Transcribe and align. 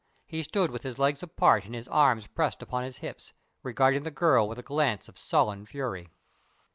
He 0.25 0.41
stood 0.41 0.71
with 0.71 0.81
his 0.81 0.97
legs 0.97 1.19
spread 1.19 1.29
apart 1.37 1.65
and 1.65 1.75
his 1.75 1.85
hands 1.87 2.25
pressed 2.25 2.63
upon 2.63 2.81
his 2.83 2.97
hips, 3.05 3.33
regarding 3.61 4.01
the 4.01 4.09
girl 4.09 4.47
with 4.49 4.57
a 4.57 4.63
glance 4.63 5.07
of 5.07 5.15
sullen 5.15 5.63
fury. 5.63 6.09